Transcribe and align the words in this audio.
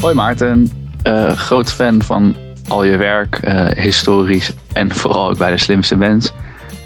Hoi 0.00 0.14
Maarten, 0.14 0.70
uh, 1.06 1.30
groot 1.30 1.72
fan 1.72 2.02
van 2.02 2.36
al 2.68 2.84
je 2.84 2.96
werk, 2.96 3.40
uh, 3.44 3.66
historisch 3.66 4.52
en 4.72 4.94
vooral 4.94 5.28
ook 5.30 5.38
bij 5.38 5.50
de 5.50 5.58
slimste 5.58 5.96
mens. 5.96 6.32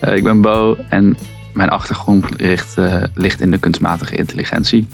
Uh, 0.04 0.16
ik 0.16 0.22
ben 0.22 0.40
Bo 0.40 0.76
en 0.88 1.16
mijn 1.54 1.68
achtergrond 1.68 2.40
ligt, 2.40 2.76
ligt 3.14 3.40
in 3.40 3.50
de 3.50 3.58
kunstmatige 3.58 4.16
intelligentie. 4.16 4.88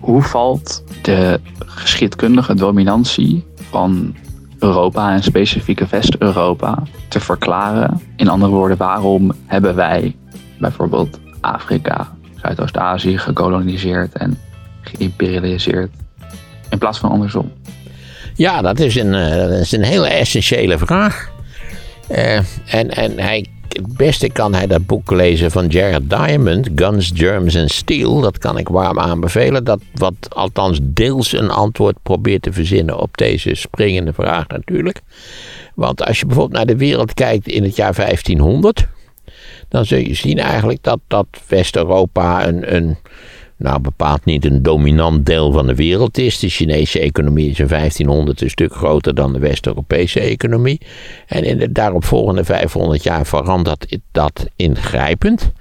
Hoe 0.00 0.22
valt 0.22 0.84
de 1.02 1.40
geschiedkundige 1.58 2.54
dominantie 2.54 3.44
van 3.70 4.14
Europa 4.58 5.12
en 5.12 5.22
specifieke 5.22 5.86
West-Europa 5.90 6.82
te 7.08 7.20
verklaren? 7.20 8.00
In 8.16 8.28
andere 8.28 8.52
woorden, 8.52 8.76
waarom 8.76 9.32
hebben 9.46 9.74
wij 9.74 10.16
bijvoorbeeld 10.58 11.20
Afrika, 11.40 12.16
Zuidoost-Azië 12.42 13.18
gekoloniseerd 13.18 14.12
en 14.12 14.38
geïmperialiseerd 14.80 15.90
in 16.70 16.78
plaats 16.78 16.98
van 16.98 17.10
andersom? 17.10 17.52
Ja, 18.34 18.62
dat 18.62 18.78
is 18.78 18.94
een, 18.94 19.14
eh, 19.14 19.36
dat 19.36 19.58
is 19.58 19.72
een 19.72 19.82
hele 19.82 20.08
essentiële 20.08 20.78
vraag. 20.78 21.30
Uh, 22.10 22.36
en, 22.66 22.90
en 22.90 23.18
hij, 23.18 23.46
het 23.68 23.96
beste 23.96 24.30
kan 24.30 24.54
hij 24.54 24.66
dat 24.66 24.86
boek 24.86 25.10
lezen 25.10 25.50
van 25.50 25.66
Jared 25.66 26.10
Diamond, 26.10 26.68
Guns, 26.74 27.10
Germs 27.14 27.56
and 27.56 27.70
Steel. 27.70 28.20
Dat 28.20 28.38
kan 28.38 28.58
ik 28.58 28.68
warm 28.68 28.98
aanbevelen. 28.98 29.64
Dat 29.64 29.80
wat 29.94 30.14
althans 30.28 30.78
deels 30.82 31.32
een 31.32 31.50
antwoord 31.50 31.96
probeert 32.02 32.42
te 32.42 32.52
verzinnen 32.52 32.98
op 32.98 33.16
deze 33.16 33.54
springende 33.54 34.12
vraag 34.12 34.48
natuurlijk. 34.48 35.00
Want 35.74 36.04
als 36.04 36.18
je 36.18 36.26
bijvoorbeeld 36.26 36.56
naar 36.56 36.76
de 36.76 36.76
wereld 36.76 37.14
kijkt 37.14 37.48
in 37.48 37.62
het 37.62 37.76
jaar 37.76 37.94
1500, 37.94 38.88
dan 39.68 39.84
zul 39.84 39.98
je 39.98 40.14
zien 40.14 40.38
eigenlijk 40.38 40.82
dat, 40.82 40.98
dat 41.06 41.26
West-Europa 41.48 42.46
een, 42.46 42.74
een 42.74 42.96
nou 43.60 43.80
bepaald 43.80 44.24
niet 44.24 44.44
een 44.44 44.62
dominant 44.62 45.26
deel 45.26 45.52
van 45.52 45.66
de 45.66 45.74
wereld 45.74 46.18
is. 46.18 46.38
De 46.38 46.48
Chinese 46.48 47.00
economie 47.00 47.50
is 47.50 47.58
in 47.58 47.66
1500 47.66 48.40
een 48.40 48.50
stuk 48.50 48.74
groter 48.74 49.14
dan 49.14 49.32
de 49.32 49.38
West-Europese 49.38 50.20
economie. 50.20 50.80
En 51.26 51.44
in 51.44 51.58
de 51.58 51.72
daaropvolgende 51.72 52.44
500 52.44 53.02
jaar 53.02 53.26
verandert 53.26 53.98
dat 54.12 54.46
ingrijpend. 54.56 55.52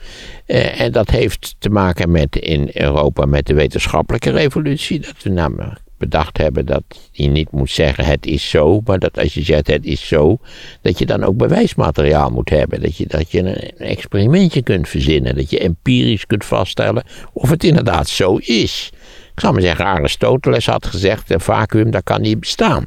Eh, 0.46 0.82
en 0.82 0.92
dat 0.92 1.10
heeft 1.10 1.56
te 1.60 1.70
maken 1.70 2.12
met 2.12 2.36
in 2.36 2.70
Europa 2.74 3.26
met 3.26 3.46
de 3.46 3.54
wetenschappelijke 3.54 4.32
revolutie. 4.32 5.00
Dat 5.00 5.24
we 5.24 5.30
namelijk 5.30 5.80
bedacht 6.00 6.38
hebben 6.38 6.66
dat 6.66 6.84
je 7.12 7.28
niet 7.28 7.52
moet 7.52 7.70
zeggen 7.70 8.06
het 8.06 8.26
is 8.26 8.50
zo, 8.50 8.82
maar 8.86 9.00
dat 9.00 9.20
als 9.20 9.34
je 9.34 9.44
zegt 9.44 9.68
het 9.68 9.86
is 9.86 10.08
zo, 10.08 10.38
dat 10.82 11.00
je 11.00 11.06
dan 11.06 11.24
ook 11.24 11.38
bewijsmateriaal 11.38 12.30
moet 12.30 12.50
hebben. 12.50 12.82
Dat 12.82 12.98
je, 12.98 13.08
dat 13.08 13.32
je 13.32 13.40
een 13.40 13.88
experimentje 13.88 14.62
kunt 14.62 14.90
verzinnen, 14.90 15.36
dat 15.36 15.50
je 15.50 15.60
empirisch 15.60 16.26
kunt 16.26 16.46
vaststellen 16.46 17.04
of 17.34 17.50
het 17.50 17.64
inderdaad 17.64 18.08
zo 18.08 18.36
is. 18.36 18.90
Ik 19.34 19.40
zou 19.40 19.54
maar 19.54 19.62
zeggen, 19.62 19.86
Aristoteles 19.86 20.66
had 20.66 20.86
gezegd, 20.86 21.32
een 21.32 21.40
vacuüm 21.40 21.92
dat 21.92 22.04
kan 22.04 22.22
niet 22.22 22.40
bestaan. 22.40 22.86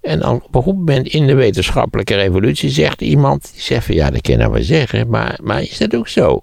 En 0.00 0.26
op 0.26 0.54
een 0.54 0.62
goed 0.62 0.76
moment 0.76 1.06
in 1.06 1.26
de 1.26 1.34
wetenschappelijke 1.34 2.14
revolutie 2.14 2.70
zegt 2.70 3.00
iemand, 3.00 3.50
die 3.52 3.62
zegt 3.62 3.86
van 3.86 3.94
ja, 3.94 4.10
dat 4.10 4.20
kan 4.20 4.38
nou 4.38 4.52
wel 4.52 4.62
zeggen, 4.62 5.08
maar, 5.08 5.38
maar 5.42 5.62
is 5.62 5.78
dat 5.78 5.94
ook 5.94 6.08
zo? 6.08 6.42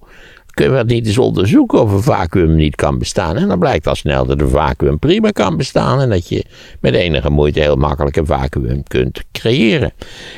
Kunnen 0.60 0.88
we 0.88 0.94
niet 0.94 1.06
eens 1.06 1.18
onderzoeken 1.18 1.82
of 1.82 1.92
een 1.92 2.04
vacuüm 2.04 2.56
niet 2.56 2.76
kan 2.76 2.98
bestaan. 2.98 3.36
En 3.36 3.48
dan 3.48 3.60
blijkt 3.60 3.88
al 3.88 3.96
snel 3.96 4.26
dat 4.26 4.42
een 4.42 4.50
vacuüm 4.50 5.00
prima 5.00 5.32
kan 5.32 5.58
bestaan. 5.58 6.02
En 6.02 6.10
dat 6.10 6.30
je 6.30 6.46
met 6.80 6.94
enige 6.94 7.30
moeite 7.30 7.60
heel 7.60 7.76
makkelijk 7.76 8.16
een 8.16 8.26
vacuüm 8.26 8.84
kunt 8.84 9.24
creëren. 9.32 9.94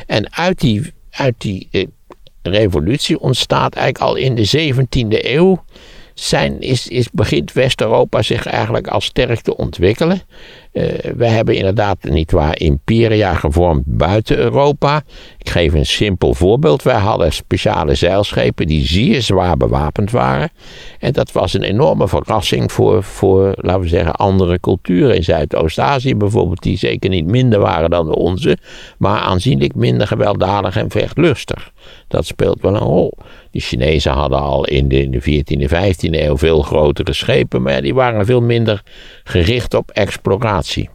En 0.08 0.34
uit 0.34 0.60
die, 0.60 0.94
uit 1.10 1.36
die 1.38 1.68
eh, 1.72 1.86
revolutie 2.42 3.20
ontstaat 3.20 3.76
eigenlijk 3.76 4.06
al 4.06 4.16
in 4.16 4.36
de 4.36 4.74
17e 4.74 5.26
eeuw. 5.26 5.64
Zijn, 6.14 6.60
is, 6.60 6.88
is, 6.88 7.10
begint 7.12 7.54
West-Europa 7.54 8.22
zich 8.22 8.46
eigenlijk 8.46 8.88
al 8.88 9.02
sterk 9.02 9.40
te 9.40 9.58
ontwikkelen. 9.58 10.22
Uh, 10.74 10.84
we 11.16 11.28
hebben 11.28 11.56
inderdaad 11.56 12.04
niet 12.04 12.32
waar 12.32 12.60
imperia 12.60 13.34
gevormd 13.34 13.84
buiten 13.86 14.38
Europa. 14.38 15.04
Geef 15.52 15.74
een 15.74 15.86
simpel 15.86 16.34
voorbeeld. 16.34 16.84
Wij 16.84 17.00
hadden 17.00 17.34
speciale 17.34 17.96
zeilschepen 17.96 18.68
die 18.68 18.86
zeer 18.86 19.22
zwaar 19.22 19.58
bewapend 19.58 20.12
waren. 20.12 20.50
En 21.00 21.14
dat 21.14 21.32
was 21.32 21.54
een 21.54 21.64
enorme 21.64 22.08
verrassing 22.08 22.72
voor, 22.72 23.04
voor 23.04 23.54
laten 23.56 23.82
we 23.82 23.88
zeggen, 23.88 24.16
andere 24.16 24.60
culturen 24.60 25.16
in 25.16 25.24
Zuidoost-Azië 25.24 26.16
bijvoorbeeld, 26.16 26.62
die 26.62 26.78
zeker 26.78 27.10
niet 27.10 27.26
minder 27.26 27.60
waren 27.60 27.90
dan 27.90 28.06
de 28.06 28.16
onze, 28.16 28.58
maar 28.98 29.20
aanzienlijk 29.20 29.76
minder 29.76 30.08
gewelddadig 30.08 30.76
en 30.76 30.90
vechtlustig. 30.90 31.72
Dat 32.08 32.26
speelt 32.26 32.62
wel 32.62 32.76
een 32.76 32.80
rol. 32.80 33.18
De 33.52 33.60
Chinezen 33.60 34.12
hadden 34.12 34.40
al 34.40 34.66
in 34.66 34.88
de, 34.88 35.02
in 35.02 35.12
de 35.12 35.22
14e, 35.22 35.72
15e 35.72 36.10
eeuw 36.12 36.38
veel 36.38 36.62
grotere 36.62 37.14
schepen, 37.14 37.62
maar 37.62 37.82
die 37.82 37.94
waren 37.94 38.26
veel 38.26 38.42
minder 38.42 38.84
gericht 39.24 39.74
op 39.74 39.92
exploratie. 39.92 40.90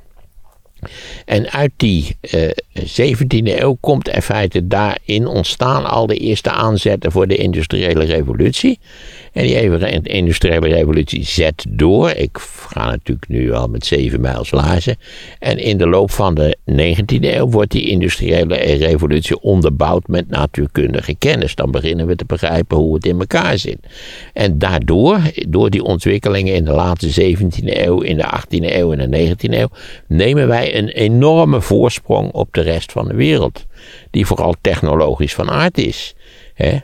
En 1.24 1.50
uit 1.50 1.72
die 1.76 2.16
eh, 2.20 2.50
17e 2.82 3.60
eeuw 3.60 3.76
komt 3.80 4.08
in 4.08 4.22
feite 4.22 4.66
daarin 4.66 5.26
ontstaan 5.26 5.84
al 5.84 6.06
de 6.06 6.16
eerste 6.16 6.50
aanzetten 6.50 7.12
voor 7.12 7.26
de 7.26 7.36
industriële 7.36 8.04
revolutie. 8.04 8.78
En 9.32 9.42
die 9.42 10.02
industriële 10.02 10.68
revolutie 10.68 11.24
zet 11.24 11.66
door. 11.68 12.10
Ik 12.10 12.38
ga 12.68 12.86
natuurlijk 12.90 13.28
nu 13.28 13.52
al 13.52 13.68
met 13.68 13.86
zeven 13.86 14.20
mijls 14.20 14.50
lazen. 14.50 14.96
En 15.38 15.58
in 15.58 15.76
de 15.78 15.88
loop 15.88 16.10
van 16.10 16.34
de 16.34 16.56
19e 16.70 17.20
eeuw 17.20 17.48
wordt 17.48 17.70
die 17.70 17.88
industriële 17.88 18.54
revolutie 18.56 19.40
onderbouwd 19.40 20.06
met 20.06 20.28
natuurkundige 20.28 21.14
kennis. 21.14 21.54
Dan 21.54 21.70
beginnen 21.70 22.06
we 22.06 22.16
te 22.16 22.24
begrijpen 22.24 22.76
hoe 22.76 22.94
het 22.94 23.06
in 23.06 23.18
elkaar 23.18 23.58
zit. 23.58 23.78
En 24.32 24.58
daardoor, 24.58 25.20
door 25.48 25.70
die 25.70 25.82
ontwikkelingen 25.82 26.54
in 26.54 26.64
de 26.64 26.72
late 26.72 27.34
17e 27.34 27.64
eeuw, 27.64 28.00
in 28.00 28.16
de 28.16 28.24
18e 28.24 28.74
eeuw 28.74 28.92
en 28.92 29.10
de 29.10 29.34
19e 29.34 29.54
eeuw, 29.54 29.68
nemen 30.08 30.48
wij 30.48 30.78
een 30.78 30.88
enorme 30.88 31.60
voorsprong 31.60 32.32
op 32.32 32.48
de 32.52 32.60
rest 32.66 32.92
van 32.92 33.08
de 33.08 33.14
wereld. 33.14 33.66
Die 34.10 34.26
vooral 34.26 34.54
technologisch 34.60 35.34
van 35.34 35.50
aard 35.50 35.78
is. 35.78 36.14
He? 36.54 36.78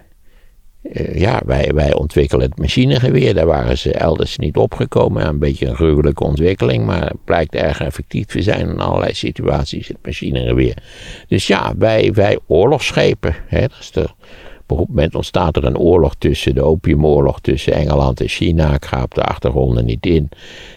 Eh, 0.83 1.21
ja, 1.21 1.41
wij, 1.47 1.71
wij 1.75 1.95
ontwikkelen 1.95 2.49
het 2.49 2.59
machinegeweer. 2.59 3.35
Daar 3.35 3.47
waren 3.47 3.79
ze 3.79 3.93
elders 3.93 4.39
niet 4.39 4.57
opgekomen. 4.57 5.27
Een 5.27 5.39
beetje 5.39 5.67
een 5.67 5.75
gruwelijke 5.75 6.25
ontwikkeling, 6.25 6.85
maar 6.85 7.03
het 7.03 7.25
blijkt 7.25 7.55
erg 7.55 7.81
effectief 7.81 8.27
te 8.27 8.43
zijn 8.43 8.69
in 8.69 8.81
allerlei 8.81 9.15
situaties, 9.15 9.89
het 9.89 9.97
machinegeweer. 10.05 10.77
Dus 11.29 11.47
ja, 11.47 11.75
wij, 11.79 12.13
wij 12.13 12.39
oorlogsschepen. 12.47 13.35
Hè, 13.47 13.61
dat 13.61 13.79
is 13.81 13.91
de, 13.91 14.09
op 14.73 14.89
een 14.89 14.95
moment 14.95 15.15
ontstaat 15.15 15.57
er 15.57 15.65
een 15.65 15.79
oorlog 15.79 16.15
tussen, 16.19 16.55
de 16.55 16.63
opiumoorlog 16.63 17.41
tussen 17.41 17.73
Engeland 17.73 18.21
en 18.21 18.29
China. 18.29 18.75
Ik 18.75 18.85
ga 18.85 19.03
op 19.03 19.15
de 19.15 19.23
achtergronden 19.23 19.85
niet 19.85 20.07
in. 20.07 20.29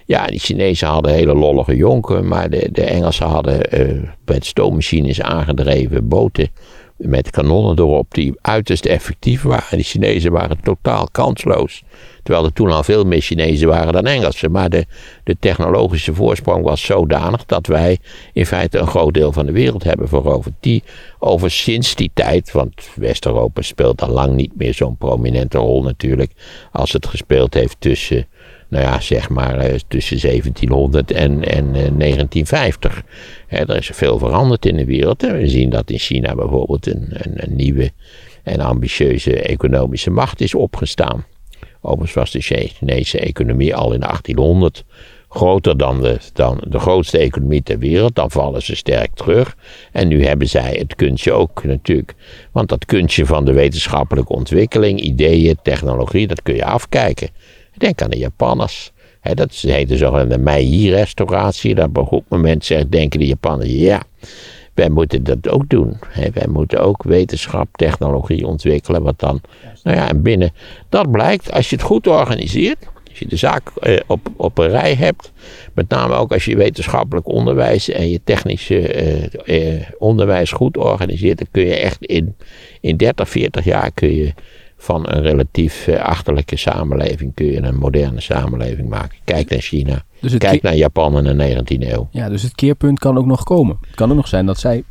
Ja, 0.05 0.27
die 0.27 0.39
Chinezen 0.39 0.87
hadden 0.87 1.13
hele 1.13 1.35
lollige 1.35 1.75
jonken, 1.75 2.27
maar 2.27 2.49
de, 2.49 2.69
de 2.71 2.83
Engelsen 2.83 3.27
hadden 3.27 3.79
uh, 3.79 4.09
met 4.25 4.45
stoommachines 4.45 5.21
aangedreven 5.21 6.07
boten 6.07 6.49
met 6.97 7.29
kanonnen 7.29 7.79
erop 7.79 8.13
die 8.13 8.33
uiterst 8.41 8.85
effectief 8.85 9.41
waren. 9.41 9.77
De 9.77 9.83
Chinezen 9.83 10.31
waren 10.31 10.57
totaal 10.61 11.07
kansloos. 11.11 11.83
Terwijl 12.25 12.45
er 12.45 12.53
toen 12.53 12.71
al 12.71 12.83
veel 12.83 13.03
meer 13.03 13.21
Chinezen 13.21 13.67
waren 13.67 13.93
dan 13.93 14.05
Engelsen. 14.05 14.51
Maar 14.51 14.69
de, 14.69 14.85
de 15.23 15.35
technologische 15.39 16.13
voorsprong 16.13 16.63
was 16.63 16.81
zodanig 16.81 17.45
dat 17.45 17.67
wij 17.67 17.97
in 18.33 18.45
feite 18.45 18.77
een 18.77 18.87
groot 18.87 19.13
deel 19.13 19.31
van 19.31 19.45
de 19.45 19.51
wereld 19.51 19.83
hebben 19.83 20.07
veroverd. 20.07 20.53
Die 20.59 20.83
over 21.19 21.51
sinds 21.51 21.95
die 21.95 22.11
tijd, 22.13 22.51
want 22.51 22.73
West-Europa 22.95 23.61
speelt 23.61 24.01
al 24.01 24.09
lang 24.09 24.35
niet 24.35 24.51
meer 24.57 24.73
zo'n 24.73 24.97
prominente 24.97 25.57
rol 25.57 25.83
natuurlijk. 25.83 26.31
Als 26.71 26.93
het 26.93 27.07
gespeeld 27.07 27.53
heeft 27.53 27.75
tussen 27.79 28.27
nou 28.67 28.83
ja, 28.83 28.99
zeg 28.99 29.29
maar 29.29 29.57
eh, 29.57 29.79
tussen 29.87 30.19
1700 30.21 31.11
en, 31.11 31.43
en 31.43 31.71
1950. 31.73 33.03
Eh, 33.47 33.59
er 33.59 33.75
is 33.75 33.89
veel 33.93 34.17
veranderd 34.17 34.65
in 34.65 34.77
de 34.77 34.85
wereld. 34.85 35.21
We 35.21 35.47
zien 35.47 35.69
dat 35.69 35.89
in 35.89 35.99
China 35.99 36.35
bijvoorbeeld 36.35 36.87
een, 36.87 37.07
een 37.11 37.55
nieuwe 37.55 37.91
en 38.43 38.59
ambitieuze 38.59 39.41
economische 39.41 40.09
macht 40.09 40.41
is 40.41 40.55
opgestaan. 40.55 41.25
Overigens 41.85 42.13
was 42.13 42.31
de 42.31 42.41
Chinese 42.41 43.19
economie 43.19 43.75
al 43.75 43.93
in 43.93 43.99
1800 43.99 44.83
groter 45.29 45.77
dan 45.77 46.01
de, 46.01 46.17
dan 46.33 46.61
de 46.67 46.79
grootste 46.79 47.17
economie 47.17 47.63
ter 47.63 47.79
wereld. 47.79 48.15
Dan 48.15 48.31
vallen 48.31 48.61
ze 48.61 48.75
sterk 48.75 49.13
terug. 49.13 49.55
En 49.91 50.07
nu 50.07 50.25
hebben 50.25 50.47
zij 50.47 50.75
het 50.77 50.95
kunstje 50.95 51.31
ook 51.31 51.63
natuurlijk. 51.63 52.15
Want 52.51 52.69
dat 52.69 52.85
kunstje 52.85 53.25
van 53.25 53.45
de 53.45 53.53
wetenschappelijke 53.53 54.33
ontwikkeling, 54.33 54.99
ideeën, 54.99 55.57
technologie, 55.61 56.27
dat 56.27 56.41
kun 56.41 56.55
je 56.55 56.65
afkijken. 56.65 57.29
Denk 57.77 58.01
aan 58.01 58.09
de 58.09 58.17
Japanners. 58.17 58.91
He, 59.19 59.33
dat 59.33 59.51
heet 59.53 59.89
de 59.89 59.97
zogenaamde 59.97 60.37
Meiji-restauratie. 60.37 61.75
Dat 61.75 61.87
op 61.87 61.97
een 61.97 62.05
goed 62.05 62.29
moment 62.29 62.65
zegt, 62.65 62.91
denken 62.91 63.19
de 63.19 63.25
Japanners, 63.25 63.69
ja, 63.69 64.03
wij 64.75 64.89
moeten 64.89 65.23
dat 65.23 65.49
ook 65.49 65.69
doen. 65.69 65.97
Wij 66.33 66.47
moeten 66.47 66.79
ook 66.79 67.03
wetenschap, 67.03 67.67
technologie 67.71 68.47
ontwikkelen. 68.47 69.03
Wat 69.03 69.19
dan, 69.19 69.41
nou 69.83 69.97
ja, 69.97 70.09
en 70.09 70.21
binnen, 70.21 70.53
dat 70.89 71.11
blijkt, 71.11 71.51
als 71.51 71.69
je 71.69 71.75
het 71.75 71.85
goed 71.85 72.07
organiseert, 72.07 72.87
als 73.09 73.19
je 73.19 73.27
de 73.27 73.35
zaak 73.35 73.69
eh, 73.79 73.99
op, 74.07 74.29
op 74.35 74.57
een 74.57 74.69
rij 74.69 74.95
hebt, 74.95 75.31
met 75.73 75.89
name 75.89 76.13
ook 76.13 76.33
als 76.33 76.45
je 76.45 76.57
wetenschappelijk 76.57 77.27
onderwijs 77.27 77.89
en 77.89 78.09
je 78.09 78.21
technische 78.23 78.87
eh, 78.87 79.75
eh, 79.75 79.81
onderwijs 79.97 80.51
goed 80.51 80.77
organiseert, 80.77 81.37
dan 81.37 81.47
kun 81.51 81.65
je 81.65 81.75
echt 81.75 82.05
in, 82.05 82.35
in 82.81 82.97
30, 82.97 83.29
40 83.29 83.65
jaar 83.65 83.91
kun 83.91 84.15
je 84.15 84.33
van 84.77 85.09
een 85.09 85.21
relatief 85.21 85.87
eh, 85.87 86.03
achterlijke 86.03 86.57
samenleving 86.57 87.33
kun 87.33 87.45
je 87.45 87.63
een 87.63 87.75
moderne 87.75 88.21
samenleving 88.21 88.89
maken. 88.89 89.17
Kijk 89.23 89.49
naar 89.49 89.59
China. 89.59 90.03
Dus 90.19 90.37
Kijk 90.37 90.61
naar 90.61 90.75
Japan 90.75 91.27
in 91.27 91.37
de 91.37 91.63
19e 91.63 91.91
eeuw. 91.91 92.07
Ja, 92.11 92.29
dus 92.29 92.41
het 92.41 92.55
keerpunt 92.55 92.99
kan 92.99 93.17
ook 93.17 93.25
nog 93.25 93.43
komen. 93.43 93.77
Het 93.81 93.95
kan 93.95 94.09
ook 94.09 94.15
nog 94.15 94.27
zijn 94.27 94.45
dat 94.45 94.59
zij 94.59 94.83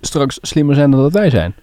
straks 0.00 0.38
slimmer 0.42 0.74
zijn 0.74 0.90
dan 0.90 1.00
dat 1.00 1.12
wij 1.12 1.30
zijn. 1.30 1.54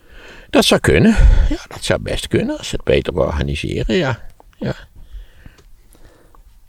Dat 0.50 0.66
zou 0.66 0.81
kunnen. 0.81 1.12
Ja, 1.50 1.60
dat 1.68 1.83
zou 1.83 2.00
best 2.01 2.27
kunnen 2.27 2.57
als 2.57 2.68
ze 2.68 2.75
het 2.75 2.86
beter 2.86 3.13
organiseren, 3.13 3.95
ja. 3.95 4.19
ja. 4.57 4.75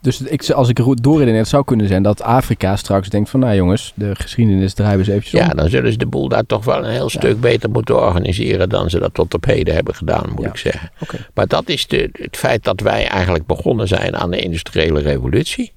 Dus 0.07 0.21
ik, 0.21 0.49
als 0.49 0.69
ik 0.69 0.79
doorredeneer, 1.01 1.39
het 1.39 1.47
zou 1.49 1.63
kunnen 1.63 1.87
zijn 1.87 2.03
dat 2.03 2.21
Afrika 2.21 2.75
straks 2.75 3.09
denkt 3.09 3.29
van... 3.29 3.39
nou 3.39 3.55
jongens, 3.55 3.91
de 3.95 4.15
geschiedenis 4.15 4.73
draaien 4.73 4.93
we 4.93 4.99
eens 4.99 5.07
eventjes 5.07 5.39
Ja, 5.41 5.49
om. 5.49 5.57
dan 5.57 5.69
zullen 5.69 5.91
ze 5.91 5.97
de 5.97 6.05
boel 6.05 6.27
daar 6.29 6.45
toch 6.45 6.65
wel 6.65 6.77
een 6.85 6.91
heel 6.91 7.09
stuk 7.09 7.39
beter 7.41 7.69
moeten 7.69 8.01
organiseren 8.05 8.69
dan 8.69 8.89
ze 8.89 8.99
dat 8.99 9.13
tot 9.13 9.33
op 9.33 9.45
heden 9.45 9.73
hebben 9.73 9.95
gedaan, 9.95 10.29
moet 10.35 10.43
Ja. 10.43 10.49
ik 10.49 10.57
zeggen. 10.57 10.91
Maar 11.33 11.47
dat 11.47 11.69
is 11.69 11.87
de, 11.87 12.09
het 12.11 12.37
feit 12.37 12.63
dat 12.63 12.79
wij 12.79 13.07
eigenlijk 13.07 13.45
begonnen 13.45 13.87
zijn 13.87 14.15
aan 14.17 14.31
de 14.31 14.39
industriële 14.39 14.99
revolutie. 14.99 15.71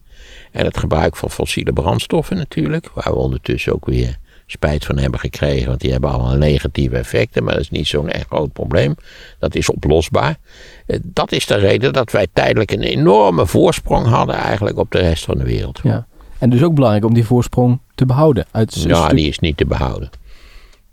En 0.53 0.65
het 0.65 0.79
gebruik 0.79 1.17
van 1.17 1.31
fossiele 1.31 1.73
brandstoffen 1.73 2.37
natuurlijk, 2.37 2.91
waar 2.95 3.13
we 3.13 3.19
ondertussen 3.19 3.73
ook 3.73 3.87
weer 3.87 4.17
spijt 4.51 4.85
van 4.85 4.99
hebben 4.99 5.21
gekregen, 5.21 5.69
want 5.69 5.81
die 5.81 5.93
hebben 5.93 6.11
allemaal 6.11 6.37
negatieve 6.37 6.97
effecten, 6.97 7.45
maar 7.45 7.53
dat 7.53 7.63
is 7.63 7.71
niet 7.71 7.87
zo'n 7.87 8.09
echt 8.11 8.27
groot 8.27 8.53
probleem. 8.53 8.95
Dat 9.39 9.55
is 9.55 9.71
oplosbaar. 9.71 10.37
Eh, 10.87 10.99
Dat 11.03 11.33
is 11.33 11.47
de 11.47 11.55
reden 11.55 11.93
dat 11.93 12.11
wij 12.13 12.27
tijdelijk 12.33 12.71
een 12.73 12.83
enorme 12.83 13.47
voorsprong 13.47 14.07
hadden 14.07 14.35
eigenlijk 14.35 14.79
op 14.79 14.91
de 14.91 14.99
rest 14.99 15.25
van 15.25 15.39
de 15.39 15.45
wereld. 15.45 15.81
Ja. 15.83 16.07
En 16.39 16.51
dus 16.51 16.63
ook 16.63 16.75
belangrijk 16.75 17.05
om 17.05 17.15
die 17.15 17.25
voorsprong 17.27 17.79
te 17.95 18.07
behouden. 18.07 18.47
Uit 18.51 18.75
Ja, 18.87 19.05
stuk- 19.05 19.17
die 19.17 19.29
is 19.29 19.39
niet 19.39 19.57
te 19.57 19.67
behouden. 19.67 20.11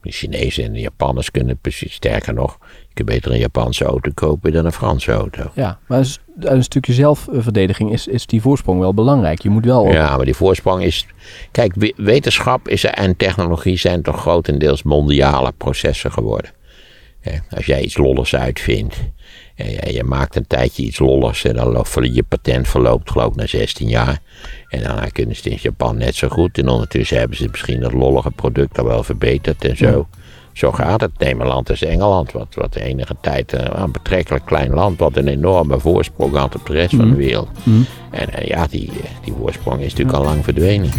De 0.08 0.14
Chinezen 0.14 0.64
en 0.64 0.74
de 0.74 0.80
Japanners 0.80 1.32
kunnen 1.32 1.58
precies, 1.62 1.94
sterker 1.94 2.34
nog, 2.34 2.58
je 2.88 2.94
kunt 2.94 3.10
beter 3.10 3.32
een 3.32 3.38
Japanse 3.40 3.86
auto 3.86 4.12
kopen 4.14 4.52
dan 4.52 4.66
een 4.66 4.72
Franse 4.72 5.12
auto. 5.12 5.52
Ja, 5.54 5.80
maar 5.88 5.98
uit 5.98 6.20
een 6.40 6.64
stukje 6.64 6.94
zelfverdediging 6.94 7.92
is, 7.92 8.08
is 8.08 8.26
die 8.26 8.42
voorsprong 8.42 8.80
wel 8.80 8.94
belangrijk. 8.94 9.42
Je 9.42 9.50
moet 9.50 9.66
wel... 9.66 9.82
op- 9.82 9.92
Ja, 9.92 10.16
maar 10.16 10.26
die 10.26 10.34
voorsprong 10.36 10.84
is. 10.84 11.06
Kijk, 11.52 11.76
we- 11.76 11.94
wetenschap 11.98 12.68
is 12.68 12.84
en 12.84 13.16
technologie 13.18 13.78
zijn 13.78 14.02
toch 14.02 14.20
grotendeels 14.20 14.84
mondiale 14.84 15.52
processen 15.58 16.12
geworden. 16.12 16.52
Als 17.50 17.66
jij 17.66 17.82
iets 17.82 17.98
lolligs 17.98 18.36
uitvindt. 18.36 18.96
En 19.56 19.72
je, 19.72 19.94
je 19.94 20.04
maakt 20.04 20.36
een 20.36 20.48
tijdje 20.48 20.84
iets 20.84 21.00
lolligs 21.00 21.44
en 21.44 21.56
dan 21.56 21.86
je 22.14 22.24
patent 22.24 22.68
verloopt 22.68 23.12
geloof 23.12 23.30
ik 23.30 23.36
na 23.36 23.48
16 23.48 23.88
jaar. 23.88 24.20
En 24.68 24.84
daarna 24.84 25.06
kunnen 25.06 25.36
ze 25.36 25.42
het 25.44 25.52
in 25.52 25.60
Japan 25.62 25.98
net 25.98 26.16
zo 26.16 26.28
goed. 26.28 26.58
En 26.58 26.68
ondertussen 26.68 27.18
hebben 27.18 27.38
ze 27.38 27.48
misschien 27.52 27.80
dat 27.80 27.94
lollige 27.94 28.32
product 28.32 28.80
al 28.80 28.86
wel 28.86 29.04
verbeterd 29.04 29.66
en 29.66 29.78
zo. 29.78 30.08
Zo 30.58 30.72
gaat 30.72 31.02
het. 31.02 31.12
Neem 31.18 31.42
een 31.42 31.48
land 31.48 31.70
als 31.70 31.82
Engeland, 31.82 32.32
wat, 32.32 32.48
wat 32.56 32.74
de 32.74 32.82
enige 32.82 33.16
tijd 33.22 33.54
eh, 33.54 33.82
een 33.82 33.92
betrekkelijk 33.92 34.46
klein 34.46 34.74
land, 34.74 35.00
wat 35.00 35.18
een 35.18 35.28
enorme 35.28 35.80
voorsprong 35.80 36.36
had 36.36 36.56
op 36.56 36.66
de 36.66 36.74
rest 36.74 36.96
van 36.96 37.10
de 37.10 37.16
wereld. 37.16 37.50
En 38.12 38.34
eh, 38.34 38.48
ja, 38.48 38.68
die, 38.68 38.90
eh, 38.90 39.10
die 39.24 39.34
voorsprong 39.40 39.82
is 39.82 39.90
natuurlijk 39.90 40.18
al 40.18 40.24
lang 40.24 40.44
verdwenen. 40.44 40.90